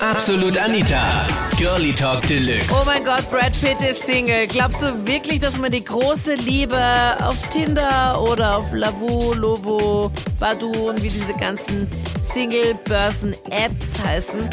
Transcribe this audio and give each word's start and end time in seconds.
Absolut 0.00 0.56
Anita. 0.56 1.26
Girlie 1.58 1.92
Talk 1.92 2.26
Deluxe. 2.26 2.72
Oh 2.72 2.84
mein 2.86 3.04
Gott, 3.04 3.30
Brad 3.30 3.52
Pitt 3.60 3.78
ist 3.86 4.06
Single. 4.06 4.46
Glaubst 4.46 4.80
du 4.80 5.06
wirklich, 5.06 5.40
dass 5.40 5.58
man 5.58 5.70
die 5.70 5.84
große 5.84 6.36
Liebe 6.36 6.80
auf 7.22 7.36
Tinder 7.50 8.18
oder 8.22 8.56
auf 8.56 8.72
Lavu, 8.72 9.34
Lovo, 9.34 10.10
Badu 10.38 10.70
und 10.88 11.02
wie 11.02 11.10
diese 11.10 11.34
ganzen 11.34 11.86
Single-Börsen-Apps 12.22 14.02
heißen, 14.02 14.48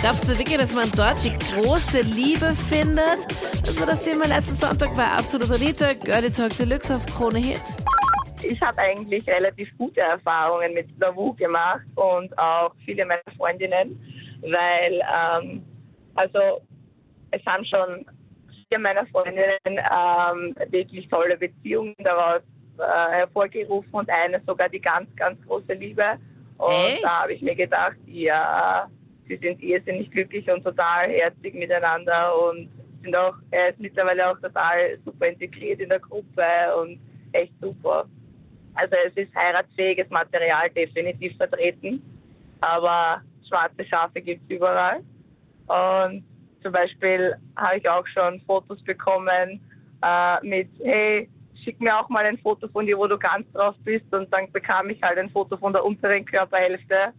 glaubst 0.00 0.28
du 0.28 0.36
wirklich, 0.36 0.58
dass 0.58 0.74
man 0.74 0.90
dort 0.94 1.24
die 1.24 1.32
große 1.38 2.02
Liebe 2.02 2.54
findet? 2.68 3.20
Das 3.64 3.80
war 3.80 3.86
das 3.86 4.04
Thema 4.04 4.26
letzten 4.26 4.56
Sonntag 4.56 4.92
bei 4.92 5.06
Absolut 5.06 5.50
Anita. 5.50 5.94
Girlie 5.94 6.30
Talk 6.30 6.54
Deluxe 6.58 6.94
auf 6.94 7.06
Krone 7.06 7.38
Hit. 7.38 7.62
Ich 8.42 8.60
habe 8.60 8.76
eigentlich 8.78 9.26
relativ 9.26 9.68
gute 9.78 10.00
Erfahrungen 10.00 10.74
mit 10.74 10.88
Lavu 10.98 11.32
gemacht 11.34 11.84
und 11.94 12.36
auch 12.38 12.72
viele 12.84 13.06
meiner 13.06 13.22
Freundinnen, 13.36 13.98
weil 14.42 15.00
ähm, 15.00 15.64
also 16.14 16.62
es 17.30 17.44
haben 17.46 17.64
schon 17.64 18.06
vier 18.68 18.78
meiner 18.78 19.06
Freundinnen 19.06 19.58
ähm, 19.66 20.54
wirklich 20.70 21.08
tolle 21.08 21.36
Beziehungen 21.36 21.94
daraus 21.98 22.42
äh, 22.78 23.12
hervorgerufen 23.12 23.92
und 23.92 24.08
eine 24.10 24.40
sogar 24.46 24.68
die 24.68 24.80
ganz, 24.80 25.14
ganz 25.16 25.40
große 25.46 25.74
Liebe. 25.74 26.18
Und 26.58 26.72
Echt? 26.72 27.04
da 27.04 27.22
habe 27.22 27.32
ich 27.32 27.42
mir 27.42 27.54
gedacht, 27.54 27.96
ja, 28.06 28.88
sie 29.28 29.36
sind 29.36 29.62
irrsinnig 29.62 30.10
glücklich 30.10 30.50
und 30.50 30.62
total 30.62 31.08
herzig 31.10 31.54
miteinander 31.54 32.32
und 32.48 32.68
sind 33.02 33.16
auch, 33.16 33.34
er 33.50 33.70
ist 33.70 33.80
mittlerweile 33.80 34.30
auch 34.30 34.38
total 34.40 34.98
super 35.04 35.28
integriert 35.28 35.80
in 35.80 35.88
der 35.88 36.00
Gruppe 36.00 36.44
und 36.80 37.00
echt 37.32 37.52
super. 37.60 38.06
Also 38.74 38.94
es 39.06 39.16
ist 39.16 39.34
heiratsfähiges 39.34 40.10
Material 40.10 40.70
definitiv 40.70 41.36
vertreten, 41.36 42.02
aber 42.60 43.22
schwarze 43.50 43.84
Schafe 43.84 44.22
gibt 44.22 44.42
es 44.44 44.56
überall. 44.56 45.00
Und 45.66 46.24
zum 46.62 46.72
Beispiel 46.72 47.36
habe 47.56 47.78
ich 47.78 47.88
auch 47.88 48.06
schon 48.06 48.40
Fotos 48.46 48.82
bekommen 48.84 49.60
äh, 50.02 50.46
mit, 50.46 50.68
hey, 50.82 51.28
schick 51.62 51.80
mir 51.80 51.98
auch 51.98 52.08
mal 52.08 52.24
ein 52.24 52.38
Foto 52.38 52.68
von 52.68 52.86
dir, 52.86 52.96
wo 52.96 53.06
du 53.06 53.18
ganz 53.18 53.50
drauf 53.52 53.74
bist. 53.84 54.12
Und 54.12 54.32
dann 54.32 54.50
bekam 54.52 54.90
ich 54.90 55.02
halt 55.02 55.18
ein 55.18 55.30
Foto 55.30 55.56
von 55.56 55.72
der 55.72 55.84
unteren 55.84 56.24
Körperhälfte. 56.24 57.12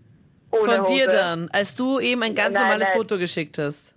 Von 0.49 0.67
dir 0.67 1.05
Hose. 1.05 1.07
dann, 1.07 1.49
als 1.51 1.75
du 1.75 1.99
ihm 1.99 2.23
ein 2.23 2.35
ganz 2.35 2.55
Nein, 2.55 2.63
normales 2.63 2.87
nein. 2.89 2.97
Foto 2.97 3.17
geschickt 3.17 3.57
hast. 3.57 3.95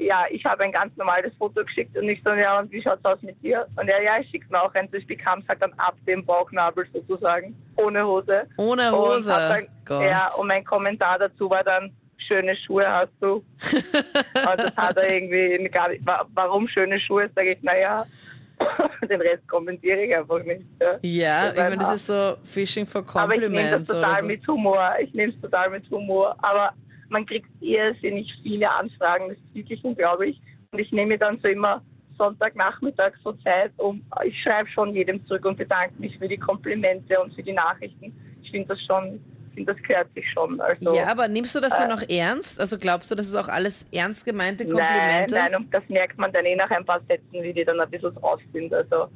Ja, 0.00 0.24
ich 0.30 0.44
habe 0.44 0.64
ein 0.64 0.72
ganz 0.72 0.96
normales 0.96 1.34
Foto 1.36 1.64
geschickt 1.64 1.96
und 1.96 2.08
ich 2.08 2.22
so, 2.24 2.30
ja, 2.32 2.58
und 2.58 2.70
wie 2.72 2.80
schaut's 2.82 3.04
aus 3.04 3.20
mit 3.22 3.40
dir? 3.42 3.66
Und 3.76 3.88
er, 3.88 4.02
ja, 4.02 4.18
ich 4.20 4.28
schick's 4.30 4.48
mir 4.50 4.62
auch 4.62 4.74
eins. 4.74 4.92
Ich 4.94 5.06
bekam 5.06 5.40
es 5.40 5.48
halt 5.48 5.60
dann 5.60 5.72
ab 5.74 5.94
dem 6.06 6.24
Bauchnabel 6.24 6.86
sozusagen, 6.92 7.54
ohne 7.76 8.06
Hose. 8.06 8.46
Ohne 8.56 8.92
Und 8.94 8.98
Hose. 9.16 9.32
hab 9.32 9.50
dann, 9.56 9.68
Gott. 9.84 10.02
ja, 10.02 10.32
und 10.34 10.46
mein 10.48 10.64
Kommentar 10.64 11.18
dazu 11.18 11.50
war 11.50 11.62
dann, 11.64 11.92
schöne 12.26 12.56
Schuhe 12.56 12.86
hast 12.88 13.12
du. 13.20 13.34
und 13.36 13.44
das 14.58 14.76
hat 14.76 14.96
er 14.96 15.12
irgendwie 15.12 15.68
gar 15.68 15.88
nicht, 15.90 16.04
wa- 16.06 16.26
warum 16.34 16.66
schöne 16.68 16.98
Schuhe? 17.00 17.28
Sage 17.34 17.52
ich, 17.52 17.62
naja, 17.62 18.04
den 19.10 19.20
Rest 19.20 19.46
kommentiere 19.48 20.00
ich 20.04 20.16
einfach 20.16 20.42
nicht. 20.42 20.62
Ja, 20.80 20.96
Ja, 21.02 21.50
ich 21.52 21.56
meine, 21.58 21.76
das 21.76 21.94
ist 21.96 22.06
so 22.06 22.36
Fishing 22.44 22.86
for 22.86 23.04
aber 23.14 23.34
ich 23.34 23.40
nehme 23.40 23.54
das 23.70 23.86
Compliments 23.86 23.90
oder 23.90 24.00
total 24.00 24.20
so. 24.22 24.26
mit 24.26 24.48
Humor. 24.48 24.90
Ich 25.00 25.12
nehme 25.14 25.32
es 25.34 25.40
total 25.40 25.70
mit 25.70 25.90
Humor. 25.90 26.34
Aber 26.42 26.72
man 27.08 27.26
kriegt 27.26 27.48
irrsinnig 27.60 28.32
viele 28.42 28.70
Anfragen. 28.70 29.28
Das 29.28 29.38
ist 29.38 29.54
wirklich 29.54 29.84
unglaublich. 29.84 30.40
Und 30.72 30.78
ich 30.78 30.90
nehme 30.92 31.18
dann 31.18 31.38
so 31.40 31.48
immer 31.48 31.82
Sonntagnachmittag 32.18 33.12
so 33.22 33.32
Zeit, 33.44 33.72
um 33.76 34.02
ich 34.24 34.40
schreibe 34.42 34.68
schon 34.70 34.94
jedem 34.94 35.24
zurück 35.26 35.44
und 35.44 35.56
bedanke 35.58 35.94
mich 36.00 36.16
für 36.18 36.28
die 36.28 36.38
Komplimente 36.38 37.20
und 37.20 37.34
für 37.34 37.42
die 37.42 37.52
Nachrichten. 37.52 38.12
Ich 38.42 38.50
finde 38.50 38.68
das 38.68 38.78
schon, 38.86 39.20
das 39.64 39.76
gehört 39.82 40.12
sich 40.14 40.24
schon. 40.32 40.60
Also, 40.60 40.94
Ja, 40.96 41.06
aber 41.08 41.28
nimmst 41.28 41.54
du 41.54 41.60
das 41.60 41.76
dann 41.76 41.90
Äh, 41.90 41.94
noch 41.94 42.08
ernst? 42.08 42.58
Also 42.60 42.78
glaubst 42.78 43.10
du, 43.10 43.14
das 43.14 43.26
ist 43.26 43.34
auch 43.34 43.48
alles 43.48 43.86
ernst 43.92 44.24
gemeinte 44.24 44.64
Nein, 44.64 44.72
Komplimente? 44.76 45.34
nein, 45.34 45.54
und 45.56 45.72
das 45.74 45.82
merkt 45.88 46.18
man 46.18 46.32
dann 46.32 46.44
eh 46.46 46.56
nach 46.56 46.70
ein 46.70 46.84
paar 46.84 47.00
Sätzen, 47.08 47.42
wie 47.42 47.52
die 47.52 47.64
dann 47.64 47.80
ein 47.80 47.90
bisschen 47.90 48.14
drauf 48.14 48.40
sind. 48.52 48.72
Also 48.72 49.08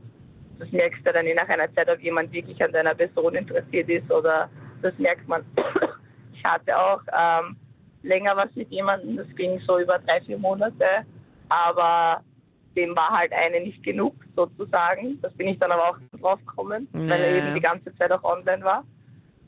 das 0.59 0.71
merkst 0.71 1.01
du 1.07 1.13
dann 1.13 1.27
eh 1.27 1.35
nach 1.35 1.49
einer 1.49 1.73
Zeit, 1.75 1.89
ob 1.89 2.01
jemand 2.01 2.31
wirklich 2.33 2.63
an 2.63 2.73
deiner 2.73 2.95
Person 2.95 3.35
interessiert 3.35 3.89
ist 3.89 4.11
oder 4.11 4.49
das 4.83 4.93
merkt 4.99 5.27
man. 5.27 5.43
Ich 6.35 6.45
hatte 6.47 6.75
auch 6.75 7.03
ähm, 7.15 7.55
länger 8.03 8.37
was 8.37 8.55
mit 8.55 8.71
jemandem, 8.71 9.17
das 9.17 9.27
ging 9.37 9.61
so 9.61 9.79
über 9.79 9.99
drei, 9.99 10.21
vier 10.23 10.39
Monate, 10.39 10.85
aber 11.49 12.23
dem 12.77 12.95
war 12.95 13.11
halt 13.11 13.33
eine 13.33 13.61
nicht 13.61 13.83
genug 13.83 14.15
sozusagen. 14.37 15.21
Das 15.23 15.33
bin 15.35 15.49
ich 15.49 15.59
dann 15.59 15.73
aber 15.73 15.91
auch 15.91 15.99
drauf 16.21 16.39
gekommen, 16.47 16.89
weil 16.93 17.23
er 17.23 17.31
Ja. 17.31 17.37
eben 17.39 17.55
die 17.55 17.61
ganze 17.61 17.95
Zeit 17.97 18.13
auch 18.13 18.23
online 18.23 18.63
war. 18.63 18.85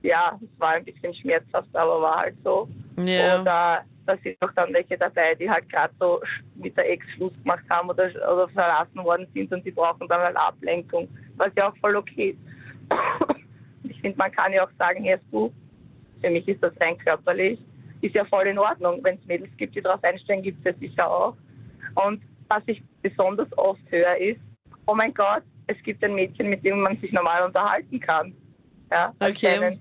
Ja, 0.03 0.39
es 0.43 0.61
war 0.61 0.71
ein 0.71 0.85
bisschen 0.85 1.15
schmerzhaft, 1.15 1.69
aber 1.75 2.03
war 2.03 2.17
halt 2.19 2.35
so. 2.43 2.69
Ja. 2.97 3.41
Oder 3.41 3.85
da 4.07 4.17
sind 4.25 4.37
auch 4.43 4.51
dann 4.57 4.73
welche 4.75 4.99
dabei, 4.99 5.37
die 5.37 5.49
halt 5.49 5.69
gerade 5.69 5.95
so 6.01 6.21
mit 6.57 6.77
der 6.77 6.91
Ex 6.91 7.07
Schluss 7.15 7.33
gemacht 7.43 7.63
haben 7.71 7.89
oder, 7.89 8.07
oder 8.09 8.49
verlassen 8.49 9.05
worden 9.05 9.29
sind 9.33 9.53
und 9.53 9.65
die 9.65 9.71
brauchen 9.71 10.09
dann 10.09 10.21
halt 10.21 10.37
Ablenkung, 10.37 11.09
was 11.37 11.53
ja 11.57 11.71
auch 11.71 11.77
voll 11.77 11.97
okay 11.97 12.31
ist. 12.31 12.41
Ich 13.85 14.01
finde, 14.01 14.17
man 14.17 14.33
kann 14.33 14.53
ja 14.53 14.65
auch 14.65 14.71
sagen, 14.79 15.05
erst 15.05 15.25
du, 15.33 15.53
für 16.21 16.31
mich 16.31 16.47
ist 16.49 16.63
das 16.63 16.73
rein 16.81 16.97
körperlich, 16.99 17.59
ist 18.03 18.15
ja 18.15 18.25
voll 18.27 18.47
in 18.47 18.59
Ordnung. 18.59 19.01
Wenn 19.03 19.17
es 19.17 19.25
Mädels 19.27 19.51
gibt, 19.57 19.75
die 19.75 19.81
darauf 19.81 20.03
einstellen, 20.05 20.43
gibt 20.43 20.59
es 20.59 20.73
ja 20.75 20.79
sicher 20.79 21.11
auch. 21.11 21.37
Und 22.05 22.23
was 22.49 22.63
ich 22.67 22.83
besonders 23.01 23.49
oft 23.57 23.81
höre, 23.91 24.17
ist, 24.19 24.41
oh 24.87 24.95
mein 24.95 25.15
Gott, 25.15 25.43
es 25.69 25.83
gibt 25.83 26.03
ein 26.05 26.15
Mädchen, 26.15 26.49
mit 26.51 26.65
dem 26.65 26.81
man 26.81 26.99
sich 26.99 27.13
normal 27.13 27.45
unterhalten 27.45 27.99
kann. 28.01 28.35
Ja, 28.91 29.11
Okay. 29.21 29.29
anscheinend. 29.57 29.81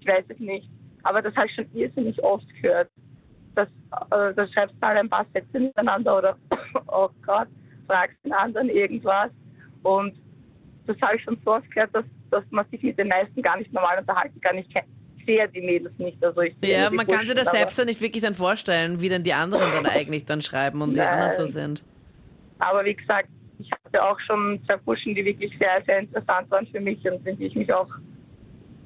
Ich 0.00 0.06
weiß 0.06 0.24
es 0.28 0.38
nicht. 0.38 0.68
Aber 1.02 1.22
das 1.22 1.34
habe 1.36 1.46
ich 1.46 1.54
schon 1.54 1.66
irrsinnig 1.72 2.22
oft 2.22 2.46
gehört. 2.60 2.90
Das, 3.54 3.68
äh, 4.10 4.34
da 4.34 4.46
schreibst 4.48 4.76
du 4.80 4.86
halt 4.86 4.98
ein 4.98 5.08
paar 5.08 5.26
Sätze 5.32 5.58
miteinander 5.60 6.18
oder, 6.18 6.36
oh 6.88 7.08
Gott, 7.24 7.48
fragst 7.86 8.16
den 8.24 8.32
anderen 8.32 8.68
irgendwas. 8.68 9.30
Und 9.82 10.14
das 10.86 11.00
habe 11.00 11.16
ich 11.16 11.22
schon 11.22 11.38
so 11.44 11.54
oft 11.54 11.70
gehört, 11.70 11.94
dass, 11.94 12.04
dass 12.30 12.44
man 12.50 12.66
sich 12.70 12.82
mit 12.82 12.98
den 12.98 13.08
meisten 13.08 13.40
gar 13.42 13.56
nicht 13.56 13.72
normal 13.72 13.98
unterhalten 13.98 14.40
kann. 14.40 14.58
Ich 14.58 14.66
kenn- 14.68 14.84
ich 14.84 14.99
sehe 15.24 15.48
die 15.48 15.60
Mädels 15.60 15.98
nicht. 15.98 16.22
Also 16.24 16.40
ich 16.42 16.54
Ja, 16.64 16.90
die 16.90 16.96
man 16.96 17.06
kann 17.06 17.26
sich 17.26 17.34
das 17.34 17.50
selbst 17.50 17.78
dann 17.78 17.86
nicht 17.86 18.00
wirklich 18.00 18.22
dann 18.22 18.34
vorstellen, 18.34 19.00
wie 19.00 19.08
dann 19.08 19.22
die 19.22 19.32
anderen 19.32 19.72
dann 19.72 19.86
eigentlich 19.86 20.24
dann 20.24 20.42
schreiben 20.42 20.82
und 20.82 20.94
die 20.94 21.00
Nein. 21.00 21.08
anderen 21.08 21.32
so 21.32 21.46
sind. 21.46 21.84
Aber, 22.58 22.84
wie 22.84 22.94
gesagt, 22.94 23.28
ich 23.58 23.70
hatte 23.72 24.02
auch 24.02 24.18
schon 24.20 24.60
zwei 24.66 24.76
Burschen, 24.76 25.14
die 25.14 25.24
wirklich 25.24 25.52
sehr, 25.58 25.82
sehr 25.86 26.00
interessant 26.00 26.50
waren 26.50 26.66
für 26.66 26.80
mich 26.80 26.98
und 27.10 27.26
in 27.26 27.38
die 27.38 27.46
ich 27.46 27.54
mich 27.54 27.72
auch 27.72 27.88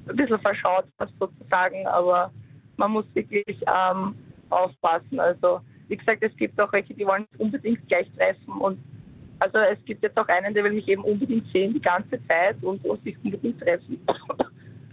ein 0.07 0.15
bisschen 0.15 0.39
verschaut 0.39 0.85
habe 0.99 1.11
sozusagen. 1.19 1.87
Aber 1.87 2.31
man 2.77 2.91
muss 2.91 3.05
wirklich 3.13 3.57
ähm, 3.67 4.15
aufpassen. 4.49 5.19
Also 5.19 5.61
wie 5.87 5.97
gesagt, 5.97 6.23
es 6.23 6.35
gibt 6.37 6.59
auch 6.59 6.71
welche, 6.71 6.93
die 6.93 7.05
wollen 7.05 7.27
unbedingt 7.37 7.87
gleich 7.87 8.07
treffen 8.17 8.53
und 8.59 8.79
also 9.39 9.57
es 9.57 9.83
gibt 9.85 10.01
jetzt 10.01 10.17
auch 10.17 10.27
einen, 10.27 10.53
der 10.53 10.63
will 10.63 10.71
mich 10.71 10.87
eben 10.87 11.03
unbedingt 11.03 11.45
sehen 11.51 11.73
die 11.73 11.81
ganze 11.81 12.25
Zeit 12.27 12.55
und, 12.63 12.83
und 12.85 13.03
sich 13.03 13.17
unbedingt 13.23 13.59
treffen. 13.61 13.99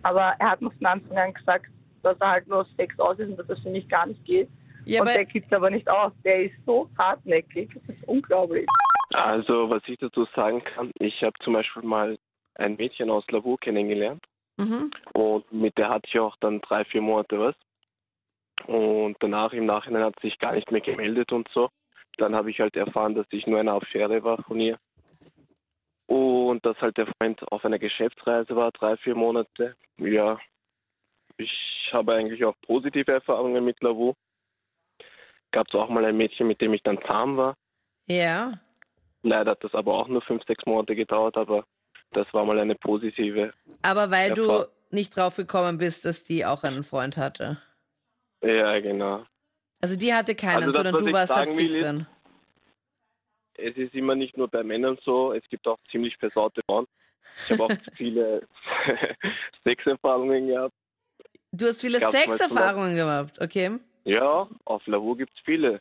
Aber 0.02 0.34
er 0.38 0.50
hat 0.50 0.60
mir 0.60 0.70
von 0.70 0.86
Anfang 0.86 1.16
an 1.16 1.34
gesagt, 1.34 1.66
dass 2.02 2.16
er 2.20 2.30
halt 2.30 2.48
nur 2.48 2.60
auf 2.62 2.66
Sex 2.76 2.98
aus 2.98 3.18
ist 3.18 3.30
und 3.30 3.38
dass 3.38 3.46
das 3.46 3.60
für 3.60 3.70
mich 3.70 3.88
gar 3.88 4.06
nicht 4.06 4.24
geht. 4.24 4.48
Ja, 4.84 5.00
und 5.00 5.08
der 5.08 5.24
gibt 5.24 5.46
es 5.46 5.52
aber 5.52 5.70
nicht 5.70 5.88
auf. 5.88 6.12
Der 6.24 6.44
ist 6.44 6.54
so 6.66 6.90
hartnäckig. 6.98 7.70
Das 7.74 7.96
ist 7.96 8.08
unglaublich. 8.08 8.66
Also, 9.12 9.70
was 9.70 9.82
ich 9.86 9.98
dazu 9.98 10.26
sagen 10.34 10.62
kann, 10.64 10.90
ich 10.98 11.22
habe 11.22 11.34
zum 11.44 11.52
Beispiel 11.52 11.82
mal 11.82 12.18
ein 12.54 12.76
Mädchen 12.76 13.10
aus 13.10 13.24
Lavu 13.30 13.56
kennengelernt 13.56 14.24
mhm. 14.56 14.90
und 15.12 15.50
mit 15.52 15.76
der 15.78 15.88
hatte 15.88 16.06
ich 16.08 16.19
auch 16.19 16.36
dann 16.40 16.60
drei, 16.60 16.84
vier 16.84 17.02
Monate 17.02 17.38
was. 17.38 17.54
Und 18.66 19.16
danach, 19.20 19.52
im 19.52 19.66
Nachhinein, 19.66 20.04
hat 20.04 20.14
sie 20.20 20.28
sich 20.28 20.38
gar 20.38 20.52
nicht 20.52 20.70
mehr 20.70 20.80
gemeldet 20.80 21.32
und 21.32 21.48
so. 21.52 21.70
Dann 22.19 22.34
habe 22.34 22.50
ich 22.50 22.60
halt 22.60 22.76
erfahren, 22.76 23.14
dass 23.14 23.26
ich 23.30 23.46
nur 23.46 23.58
eine 23.58 23.72
Affäre 23.72 24.22
war 24.22 24.42
von 24.42 24.60
ihr. 24.60 24.78
Und 26.12 26.67
dass 26.67 26.78
halt 26.83 26.99
der 26.99 27.06
Freund 27.06 27.41
auf 27.50 27.65
einer 27.65 27.78
Geschäftsreise 27.78 28.55
war, 28.55 28.71
drei, 28.73 28.99
vier 28.99 29.15
Monate. 29.15 29.77
Ja, 29.97 30.39
ich 31.39 31.50
habe 31.91 32.12
eigentlich 32.12 32.45
auch 32.45 32.55
positive 32.67 33.11
Erfahrungen 33.11 33.65
mit 33.65 33.83
Lavu. 33.83 34.12
Gab 35.53 35.69
es 35.69 35.75
auch 35.75 35.89
mal 35.89 36.05
ein 36.05 36.19
Mädchen, 36.19 36.49
mit 36.49 36.61
dem 36.61 36.75
ich 36.75 36.82
dann 36.82 37.00
zahm 37.06 37.38
war. 37.38 37.56
ja. 38.09 38.61
Leider 39.25 39.53
hat 39.53 39.62
das 39.62 39.73
aber 39.73 39.94
auch 39.94 40.09
nur 40.09 40.20
fünf, 40.23 40.43
sechs 40.47 40.67
Monate 40.67 40.97
gedauert, 40.97 41.37
aber 41.37 41.64
das 42.11 42.26
war 42.35 42.44
mal 42.44 42.58
eine 42.58 42.75
positive. 42.75 43.55
Aber 43.81 44.11
weil 44.11 44.31
Ja, 44.31 44.35
du 44.35 44.65
nicht 44.91 45.17
drauf 45.17 45.37
gekommen 45.37 45.79
bist, 45.79 46.05
dass 46.05 46.25
die 46.25 46.44
auch 46.44 46.65
einen 46.65 46.82
Freund 46.82 47.17
hatte. 47.17 47.62
Ja, 48.43 48.81
genau. 48.81 49.25
Also 49.81 49.97
die 49.97 50.12
hatte 50.12 50.35
keinen, 50.35 50.56
Also 50.65 50.73
das, 50.73 50.82
sondern 50.91 51.06
du 51.06 51.12
warst 51.12 51.35
halt 51.35 51.49
fix. 51.50 51.81
Es 53.56 53.76
ist 53.76 53.94
immer 53.94 54.14
nicht 54.14 54.37
nur 54.37 54.49
bei 54.49 54.62
Männern 54.62 54.99
so, 55.04 55.32
es 55.32 55.46
gibt 55.49 55.66
auch 55.69 55.78
ziemlich 55.90 56.16
versaute 56.16 56.60
Frauen. 56.66 56.87
Ich 57.44 57.52
habe 57.52 57.64
auch 57.64 57.70
viele 57.96 58.46
Sexerfahrungen 59.64 60.49
gehabt. 60.49 60.75
Du 61.52 61.66
hast 61.66 61.81
viele 61.82 62.00
Sexerfahrungen 62.00 62.96
gemacht, 62.96 63.38
okay? 63.40 63.78
Ja, 64.04 64.49
auf 64.64 64.87
Lavu 64.87 65.14
gibt 65.14 65.32
es 65.37 65.44
viele. 65.44 65.81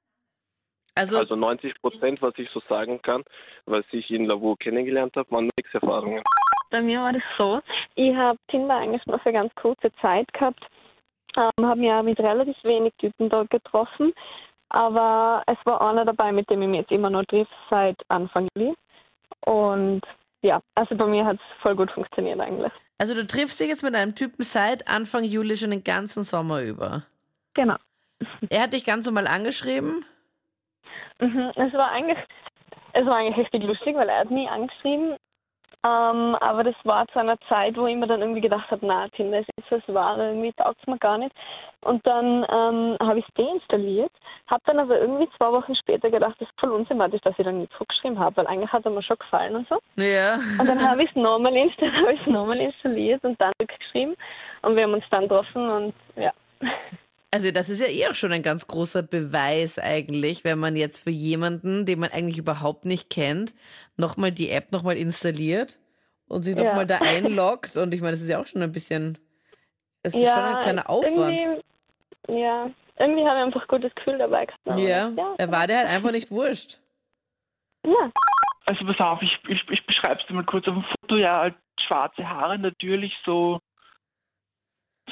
Also, 0.95 1.17
Also 1.17 1.35
90 1.35 1.73
Prozent, 1.81 2.21
was 2.21 2.33
ich 2.37 2.49
so 2.49 2.61
sagen 2.67 3.01
kann, 3.01 3.23
was 3.65 3.85
ich 3.91 4.11
in 4.11 4.25
Lavu 4.25 4.55
kennengelernt 4.57 5.15
habe, 5.15 5.31
waren 5.31 5.49
Sexerfahrungen. 5.57 6.21
Bei 6.69 6.81
mir 6.81 6.99
war 6.99 7.13
das 7.13 7.23
so, 7.37 7.61
ich 7.95 8.13
habe 8.15 8.37
Tinder 8.49 8.77
eigentlich 8.77 9.05
nur 9.05 9.19
für 9.19 9.31
ganz 9.31 9.53
kurze 9.55 9.91
Zeit 10.01 10.31
gehabt, 10.33 10.65
ähm, 11.37 11.65
habe 11.65 11.79
mich 11.79 11.91
auch 11.91 12.03
mit 12.03 12.19
relativ 12.19 12.55
wenig 12.63 12.93
Typen 12.97 13.29
dort 13.29 13.49
getroffen 13.49 14.13
Aber 14.73 15.43
es 15.47 15.57
war 15.65 15.81
einer 15.81 16.05
dabei, 16.05 16.31
mit 16.31 16.49
dem 16.49 16.61
ich 16.61 16.67
mich 16.69 16.79
jetzt 16.81 16.91
immer 16.91 17.09
noch 17.09 17.25
triff 17.25 17.47
seit 17.69 17.97
Anfang 18.07 18.47
Juli. 18.55 18.73
Und 19.45 20.01
ja, 20.41 20.61
also 20.75 20.95
bei 20.95 21.05
mir 21.05 21.25
hat 21.25 21.35
es 21.35 21.61
voll 21.61 21.75
gut 21.75 21.91
funktioniert 21.91 22.39
eigentlich. 22.39 22.71
Also 22.97 23.13
du 23.13 23.27
triffst 23.27 23.59
dich 23.59 23.67
jetzt 23.67 23.83
mit 23.83 23.95
einem 23.95 24.15
Typen 24.15 24.43
seit 24.43 24.87
Anfang 24.87 25.23
Juli 25.23 25.57
schon 25.57 25.71
den 25.71 25.83
ganzen 25.83 26.23
Sommer 26.23 26.61
über. 26.61 27.03
Genau. 27.53 27.75
Er 28.49 28.63
hat 28.63 28.73
dich 28.73 28.85
ganz 28.85 29.05
normal 29.05 29.27
angeschrieben. 29.27 30.05
Mhm. 31.19 31.51
Es 31.55 31.73
war 31.73 31.91
eigentlich, 31.91 32.17
es 32.93 33.05
war 33.05 33.17
eigentlich 33.17 33.37
richtig 33.37 33.63
lustig, 33.63 33.95
weil 33.95 34.07
er 34.07 34.19
hat 34.19 34.31
mich 34.31 34.47
angeschrieben. 34.47 35.17
Ähm, 35.83 36.35
aber 36.39 36.63
das 36.63 36.75
war 36.83 37.07
zu 37.07 37.19
einer 37.19 37.39
Zeit, 37.49 37.75
wo 37.75 37.87
ich 37.87 37.95
mir 37.95 38.05
dann 38.05 38.21
irgendwie 38.21 38.41
gedacht 38.41 38.69
habe, 38.69 38.85
na, 38.85 39.07
Tinder 39.09 39.39
ist 39.39 39.49
was 39.69 39.81
Wahre, 39.87 40.27
irgendwie 40.27 40.53
taugt 40.53 40.77
es 40.79 40.87
mir 40.87 40.99
gar 40.99 41.17
nicht. 41.17 41.35
Und 41.81 42.05
dann 42.05 42.45
ähm, 42.49 42.97
habe 43.01 43.17
ich 43.17 43.25
es 43.27 43.33
deinstalliert, 43.33 44.11
habe 44.47 44.61
dann 44.65 44.79
aber 44.79 44.99
irgendwie 44.99 45.27
zwei 45.37 45.51
Wochen 45.51 45.73
später 45.75 46.11
gedacht, 46.11 46.35
das 46.37 46.47
ist 46.47 46.59
voll 46.59 46.69
unsympathisch, 46.69 47.21
dass 47.21 47.37
ich 47.39 47.45
dann 47.45 47.59
nicht 47.59 47.73
zurückgeschrieben 47.73 48.19
habe, 48.19 48.37
weil 48.37 48.47
eigentlich 48.47 48.71
hat 48.71 48.85
er 48.85 48.91
mir 48.91 49.01
schon 49.01 49.17
gefallen 49.17 49.55
und 49.55 49.67
so. 49.67 49.79
Ja. 49.95 50.35
Und 50.35 50.67
dann 50.67 50.87
habe 50.87 51.03
ich 51.03 51.09
es 51.09 51.15
nochmal 51.15 51.55
installiert, 51.55 51.95
habe 52.01 52.13
ich 52.13 52.21
es 52.21 52.27
nochmal 52.27 52.59
installiert 52.59 53.23
und 53.23 53.41
dann 53.41 53.51
zurückgeschrieben 53.57 54.15
und 54.61 54.75
wir 54.75 54.83
haben 54.83 54.93
uns 54.93 55.05
dann 55.09 55.27
getroffen 55.27 55.67
und 55.67 55.93
ja. 56.15 56.31
Also 57.33 57.51
das 57.51 57.69
ist 57.69 57.79
ja 57.79 57.87
eh 57.87 58.07
auch 58.07 58.13
schon 58.13 58.33
ein 58.33 58.43
ganz 58.43 58.67
großer 58.67 59.03
Beweis 59.03 59.79
eigentlich, 59.79 60.43
wenn 60.43 60.59
man 60.59 60.75
jetzt 60.75 60.99
für 60.99 61.11
jemanden, 61.11 61.85
den 61.85 61.99
man 61.99 62.11
eigentlich 62.11 62.37
überhaupt 62.37 62.83
nicht 62.83 63.09
kennt, 63.09 63.55
nochmal 63.95 64.31
die 64.31 64.49
App 64.49 64.73
nochmal 64.73 64.97
installiert 64.97 65.79
und 66.27 66.43
sich 66.43 66.57
Ja. 66.57 66.63
nochmal 66.65 66.85
da 66.85 66.97
einloggt. 66.99 67.77
Und 67.77 67.93
ich 67.93 68.01
meine, 68.01 68.11
das 68.13 68.21
ist 68.21 68.29
ja 68.29 68.41
auch 68.41 68.45
schon 68.45 68.61
ein 68.61 68.73
bisschen, 68.73 69.17
es 70.03 70.13
ist 70.13 70.33
schon 70.33 70.43
ein 70.43 70.59
kleiner 70.61 70.89
Aufwand. 70.89 71.39
Irgendwie, 71.39 72.41
ja, 72.41 72.69
irgendwie 72.99 73.25
habe 73.25 73.39
ich 73.39 73.45
einfach 73.45 73.61
ein 73.61 73.67
gutes 73.67 73.95
Gefühl 73.95 74.17
dabei 74.17 74.45
gehabt. 74.45 74.59
Ja, 74.65 75.09
ja, 75.09 75.35
er 75.37 75.51
war 75.51 75.67
dir 75.67 75.77
halt 75.77 75.87
einfach 75.87 76.11
nicht 76.11 76.31
wurscht. 76.31 76.79
ja. 77.85 78.11
Also 78.65 78.85
pass 78.85 78.99
auf, 78.99 79.21
ich, 79.21 79.37
ich, 79.47 79.67
ich 79.69 79.85
beschreibe 79.85 80.21
es 80.21 80.27
dir 80.27 80.33
mal 80.33 80.45
kurz 80.45 80.67
auf 80.67 80.75
dem 80.75 80.83
Foto. 80.83 81.15
Ja, 81.17 81.39
halt 81.39 81.55
schwarze 81.79 82.27
Haare, 82.27 82.59
natürlich 82.59 83.13
so, 83.25 83.59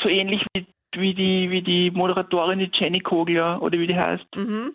so 0.02 0.08
ähnlich 0.08 0.46
wie, 0.54 0.68
wie, 0.94 1.14
die, 1.14 1.50
wie 1.50 1.62
die 1.62 1.92
Moderatorin, 1.92 2.60
die 2.60 2.72
Jenny 2.74 3.00
Kogler, 3.00 3.62
oder 3.62 3.78
wie 3.80 3.88
die 3.88 3.96
heißt. 3.98 4.36
Mhm. 4.36 4.74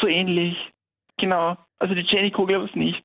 So 0.00 0.06
ähnlich. 0.06 0.56
Genau. 1.18 1.56
Also 1.78 1.94
die 1.94 2.02
Jenny 2.02 2.30
Kogler 2.30 2.60
war 2.60 2.68
es 2.68 2.74
nicht. 2.74 3.02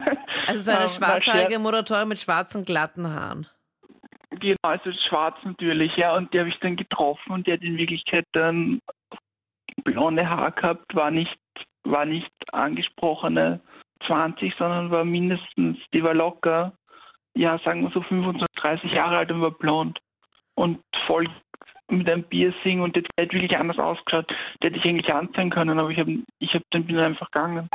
Also 0.46 0.62
so 0.62 0.70
eine 0.70 0.80
Ähm, 0.80 0.86
war 0.86 0.88
schwarzhaarige 0.88 1.58
Moderatorin 1.58 2.08
mit 2.08 2.18
schwarzen, 2.18 2.64
glatten 2.64 3.06
Haaren. 3.06 3.46
Genau, 4.30 4.56
also 4.62 4.92
schwarz 4.92 5.36
natürlich, 5.44 5.94
ja. 5.96 6.16
Und 6.16 6.32
die 6.32 6.38
habe 6.38 6.48
ich 6.48 6.58
dann 6.60 6.76
getroffen 6.76 7.32
und 7.32 7.46
die 7.46 7.52
hat 7.52 7.60
in 7.60 7.76
Wirklichkeit 7.76 8.24
dann 8.32 8.80
blonde 9.84 10.28
Haar 10.28 10.52
gehabt, 10.52 10.94
war 10.94 11.10
nicht, 11.10 11.38
war 11.84 12.06
nicht 12.06 12.32
angesprochene 12.52 13.60
20, 14.06 14.54
sondern 14.58 14.90
war 14.90 15.04
mindestens, 15.04 15.78
die 15.92 16.02
war 16.02 16.14
locker, 16.14 16.72
ja, 17.34 17.58
sagen 17.58 17.82
wir 17.82 17.90
so 17.90 18.02
25, 18.02 18.46
30 18.56 18.92
Jahre 18.92 19.18
alt 19.18 19.30
und 19.30 19.42
war 19.42 19.50
blond. 19.50 19.98
Und 20.58 20.82
voll 21.06 21.28
mit 21.88 22.08
einem 22.08 22.24
Piercing 22.24 22.80
und 22.80 22.96
die 22.96 23.04
hat 23.18 23.32
wirklich 23.32 23.56
anders 23.56 23.78
ausgeschaut. 23.78 24.26
Die 24.60 24.66
hätte 24.66 24.76
ich 24.76 24.84
eigentlich 24.84 25.12
anzeigen 25.12 25.50
können, 25.50 25.78
aber 25.78 25.90
ich 25.90 25.98
habe 25.98 26.18
ich 26.40 26.52
hab 26.52 26.62
dann 26.70 26.84
bin 26.84 26.96
dann 26.96 27.06
einfach 27.06 27.30
gegangen. 27.30 27.68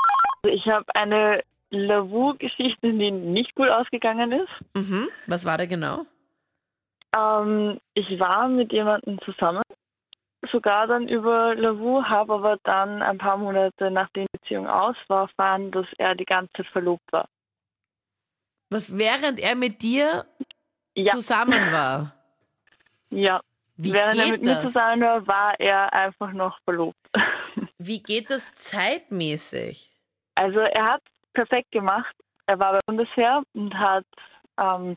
Also 0.44 0.56
ich 0.56 0.68
habe 0.68 0.86
eine 0.94 1.44
Lavu-Geschichte, 1.70 2.92
die 2.92 3.12
nicht 3.12 3.56
gut 3.56 3.70
ausgegangen 3.70 4.34
ist. 4.34 4.52
Mhm. 4.76 5.08
Was 5.28 5.46
war 5.46 5.58
da 5.58 5.66
genau? 5.66 6.06
Ähm, 7.18 7.80
ich 7.94 8.20
war 8.20 8.50
mit 8.50 8.74
jemandem 8.74 9.20
zusammen, 9.22 9.64
sogar 10.52 10.86
dann 10.88 11.08
über 11.08 11.56
Lavu, 11.56 12.04
habe 12.04 12.34
aber 12.34 12.58
dann 12.64 13.02
ein 13.02 13.18
paar 13.18 13.38
Monate 13.38 13.90
nachdem 13.90 14.26
die 14.26 14.40
Beziehung 14.40 14.68
aus 14.68 14.98
war, 15.08 15.24
erfahren, 15.24 15.72
dass 15.72 15.88
er 15.98 16.16
die 16.16 16.26
ganze 16.26 16.52
Zeit 16.54 16.68
verlobt 16.68 17.12
war. 17.12 17.30
Was 18.70 18.98
während 18.98 19.40
er 19.40 19.56
mit 19.56 19.82
dir 19.82 20.26
Ja, 20.96 21.14
zusammen 21.14 21.72
war? 21.72 22.23
Ja. 23.18 23.42
Wie 23.76 23.92
Während 23.92 24.20
er 24.20 24.28
mit 24.28 24.42
mir 24.44 24.54
das? 24.56 24.66
zusammen 24.66 25.02
war, 25.02 25.28
war 25.28 25.60
er 25.60 25.92
einfach 25.94 26.32
noch 26.32 26.60
verlobt. 26.64 27.00
Wie 27.80 28.02
geht 28.04 28.30
das 28.30 28.54
zeitmäßig? 28.54 29.92
Also 30.36 30.60
er 30.60 30.86
hat 30.94 31.02
perfekt 31.34 31.72
gemacht. 31.72 32.16
Er 32.46 32.60
war 32.60 32.74
bei 32.74 32.80
Bundesheer 32.86 33.42
und 33.54 33.74
hat 33.74 34.06
ähm, 34.60 34.96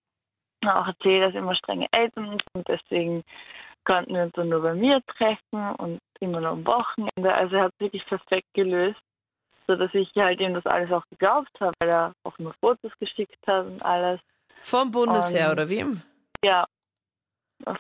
auch 0.64 0.86
erzählt, 0.86 1.22
dass 1.22 1.34
er 1.34 1.40
immer 1.40 1.54
strenge 1.54 1.86
Eltern 1.92 2.38
und 2.52 2.68
deswegen 2.68 3.22
konnten 3.84 4.14
wir 4.14 4.24
uns 4.24 4.32
dann 4.34 4.48
nur 4.48 4.60
bei 4.62 4.74
mir 4.74 5.00
treffen 5.06 5.74
und 5.76 6.00
immer 6.20 6.40
nur 6.40 6.50
am 6.50 6.66
Wochenende. 6.66 7.34
Also 7.34 7.56
er 7.56 7.62
hat 7.64 7.72
wirklich 7.78 8.04
perfekt 8.06 8.48
gelöst, 8.52 9.00
sodass 9.66 9.94
ich 9.94 10.10
halt 10.16 10.40
ihm 10.40 10.54
das 10.54 10.66
alles 10.66 10.90
auch 10.92 11.04
geglaubt 11.08 11.50
habe, 11.60 11.72
weil 11.80 11.88
er 11.88 12.12
auch 12.24 12.38
nur 12.38 12.52
Fotos 12.60 12.92
geschickt 12.98 13.38
hat 13.46 13.66
und 13.66 13.82
alles. 13.84 14.20
Vom 14.60 14.90
Bundesheer 14.90 15.46
Ähm, 15.46 15.52
oder 15.52 15.68
wem? 15.68 16.02
Ja, 16.44 16.66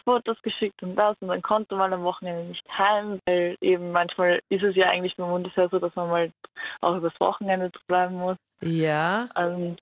Fotos 0.04 0.40
geschickt 0.42 0.82
und 0.82 0.96
das 0.96 1.16
und 1.20 1.28
dann 1.28 1.42
konnte 1.42 1.76
man 1.76 1.92
am 1.92 2.02
Wochenende 2.02 2.44
nicht 2.44 2.66
heim, 2.76 3.18
weil 3.26 3.56
eben 3.60 3.92
manchmal 3.92 4.40
ist 4.48 4.62
es 4.62 4.74
ja 4.74 4.88
eigentlich 4.88 5.16
beim 5.16 5.28
Bundesheer 5.28 5.68
so, 5.68 5.78
dass 5.78 5.94
man 5.96 6.08
mal 6.08 6.32
auch 6.80 6.96
übers 6.96 7.12
Wochenende 7.20 7.70
bleiben 7.86 8.14
muss. 8.16 8.36
Ja. 8.62 9.28
Und 9.34 9.76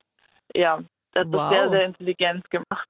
ja, 0.54 0.78
hat 1.14 1.26
Wow. 1.26 1.32
das 1.32 1.48
sehr, 1.50 1.70
sehr 1.70 1.84
intelligent 1.84 2.50
gemacht. 2.50 2.88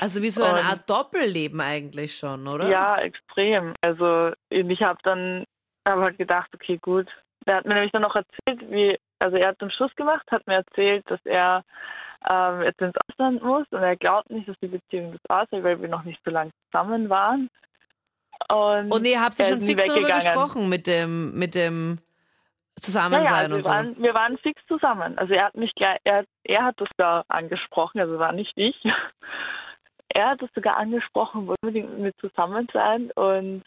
Also 0.00 0.20
wie 0.20 0.30
so 0.30 0.42
eine 0.42 0.58
Und- 0.60 0.66
Art 0.66 0.90
Doppelleben 0.90 1.60
eigentlich 1.60 2.16
schon, 2.16 2.46
oder? 2.46 2.68
Ja, 2.68 2.96
extrem. 2.98 3.72
Also 3.82 4.32
ich 4.50 4.82
habe 4.82 4.98
dann 5.04 5.44
hab 5.86 6.00
halt 6.00 6.18
gedacht, 6.18 6.50
okay, 6.54 6.78
gut. 6.82 7.08
Er 7.46 7.56
hat 7.56 7.64
mir 7.64 7.74
nämlich 7.74 7.92
dann 7.92 8.02
noch 8.02 8.14
erzählt, 8.16 8.70
wie, 8.70 8.98
also 9.18 9.36
er 9.36 9.48
hat 9.48 9.60
den 9.60 9.70
Schluss 9.70 9.94
gemacht, 9.96 10.24
hat 10.30 10.46
mir 10.46 10.56
erzählt, 10.56 11.08
dass 11.10 11.20
er 11.24 11.64
ähm, 12.28 12.62
jetzt 12.62 12.80
ins 12.80 12.94
Ausland 13.08 13.42
muss 13.42 13.66
und 13.70 13.82
er 13.82 13.96
glaubt 13.96 14.30
nicht, 14.30 14.48
dass 14.48 14.56
die 14.62 14.68
Beziehung 14.68 15.12
das 15.12 15.20
aushält, 15.30 15.64
weil 15.64 15.80
wir 15.80 15.88
noch 15.88 16.04
nicht 16.04 16.20
so 16.24 16.30
lange 16.30 16.50
zusammen 16.70 17.08
waren. 17.08 17.48
Und, 18.48 18.90
Und 18.92 19.06
ihr 19.06 19.20
habt 19.20 19.38
ja 19.38 19.44
er 19.46 19.50
schon 19.52 19.60
fix 19.62 19.86
darüber 19.86 20.14
gesprochen 20.14 20.68
mit 20.68 20.86
dem, 20.86 21.32
mit 21.38 21.54
dem 21.54 21.98
Zusammensein 22.80 23.24
ja, 23.24 23.34
also 23.34 23.54
und 23.56 23.62
sowas. 23.62 23.94
waren, 23.94 24.02
wir 24.02 24.14
waren 24.14 24.38
fix 24.38 24.60
zusammen. 24.66 25.16
Also 25.18 25.34
er 25.34 25.44
hat 25.46 25.54
mich 25.56 25.74
gleich, 25.74 25.98
er, 26.04 26.24
er 26.44 26.64
hat 26.64 26.80
das 26.80 26.88
da 26.96 27.22
angesprochen, 27.28 28.00
also 28.00 28.18
war 28.18 28.32
nicht 28.32 28.52
ich. 28.56 28.76
Er 30.14 30.28
hat 30.28 30.42
das 30.42 30.50
sogar 30.54 30.76
angesprochen, 30.76 31.48
wir 31.62 31.84
mit 31.84 32.14
zusammen 32.20 32.68
sein 32.74 33.10
und 33.12 33.62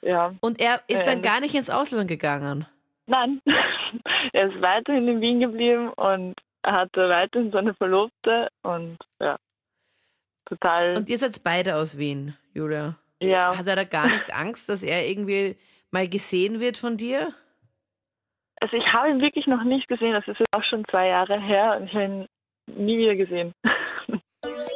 ja, 0.00 0.32
Und 0.40 0.58
er 0.58 0.80
ist 0.88 1.02
Äh, 1.02 1.10
dann 1.12 1.20
gar 1.20 1.40
nicht 1.40 1.54
ins 1.54 1.68
Ausland 1.68 2.08
gegangen. 2.08 2.64
nein. 3.06 3.42
er 4.32 4.48
ist 4.48 4.62
weiterhin 4.62 5.06
in 5.08 5.20
Wien 5.20 5.40
geblieben 5.40 5.90
und 5.90 6.36
er 6.64 6.72
hatte 6.72 7.08
weiterhin 7.08 7.52
seine 7.52 7.74
Verlobte 7.74 8.48
und 8.62 8.98
ja, 9.20 9.36
total, 10.46 10.96
Und 10.96 11.08
ihr 11.08 11.18
seid 11.18 11.42
beide 11.44 11.76
aus 11.76 11.98
Wien, 11.98 12.36
Julia. 12.54 12.96
ja. 13.20 13.56
Hat 13.56 13.66
er 13.66 13.76
da 13.76 13.84
gar 13.84 14.08
nicht 14.08 14.34
Angst, 14.34 14.68
dass 14.68 14.82
er 14.82 15.06
irgendwie 15.08 15.56
mal 15.90 16.08
gesehen 16.08 16.60
wird 16.60 16.76
von 16.76 16.96
dir? 16.96 17.32
Also 18.60 18.76
ich 18.76 18.92
habe 18.92 19.10
ihn 19.10 19.20
wirklich 19.20 19.46
noch 19.46 19.62
nicht 19.64 19.88
gesehen, 19.88 20.12
das 20.12 20.26
ist 20.26 20.40
auch 20.56 20.64
schon 20.64 20.84
zwei 20.90 21.08
Jahre 21.08 21.38
her 21.40 21.76
und 21.78 21.86
ich 21.86 21.94
habe 21.94 22.04
ihn 22.04 22.26
nie 22.66 22.98
wieder 22.98 23.14
gesehen. 23.16 23.52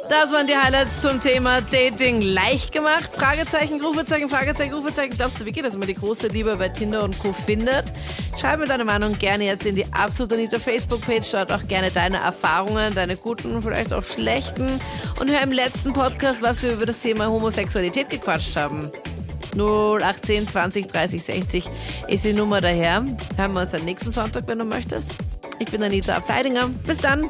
Das 0.09 0.33
waren 0.33 0.47
die 0.47 0.55
Highlights 0.55 1.01
zum 1.01 1.21
Thema 1.21 1.61
Dating 1.61 2.21
leicht 2.21 2.71
gemacht. 2.71 3.11
Fragezeichen, 3.15 3.79
Rufezeichen, 3.79 4.27
Fragezeichen, 4.27 4.73
Rufezeichen. 4.73 5.15
Glaubst 5.15 5.39
du 5.39 5.45
wirklich, 5.45 5.63
dass 5.63 5.77
man 5.77 5.87
die 5.87 5.93
große 5.93 6.29
Liebe 6.29 6.55
bei 6.57 6.67
Tinder 6.69 7.03
und 7.03 7.19
Co. 7.19 7.31
findet? 7.31 7.93
Schreib 8.35 8.57
mir 8.57 8.65
deine 8.65 8.85
Meinung 8.85 9.11
gerne 9.19 9.43
jetzt 9.43 9.67
in 9.67 9.75
die 9.75 9.85
Absolut 9.93 10.33
Anita 10.33 10.57
Facebook-Page. 10.57 11.29
Dort 11.31 11.51
auch 11.51 11.67
gerne 11.67 11.91
deine 11.91 12.17
Erfahrungen, 12.17 12.95
deine 12.95 13.17
guten, 13.17 13.61
vielleicht 13.61 13.93
auch 13.93 14.03
schlechten. 14.03 14.79
Und 15.19 15.29
hör 15.29 15.41
im 15.41 15.51
letzten 15.51 15.93
Podcast, 15.93 16.41
was 16.41 16.63
wir 16.63 16.73
über 16.73 16.87
das 16.87 16.97
Thema 16.97 17.27
Homosexualität 17.27 18.09
gequatscht 18.09 18.55
haben. 18.55 18.91
0810 19.53 20.47
20 20.47 20.87
30 20.87 21.23
60 21.23 21.65
ist 22.07 22.25
die 22.25 22.33
Nummer 22.33 22.61
daher. 22.61 23.05
Hören 23.37 23.53
wir 23.53 23.61
uns 23.61 23.71
dann 23.71 23.85
nächsten 23.85 24.09
Sonntag, 24.09 24.45
wenn 24.47 24.57
du 24.57 24.65
möchtest. 24.65 25.13
Ich 25.59 25.69
bin 25.69 25.83
Anita 25.83 26.13
Abteidinger. 26.13 26.67
Bis 26.83 26.97
dann. 26.97 27.29